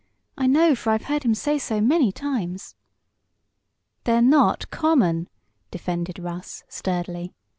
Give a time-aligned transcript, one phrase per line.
[0.35, 2.73] I know, for I've heard him say so many times."
[4.05, 5.29] "They're not common!"
[5.69, 7.35] defended Russ, sturdily.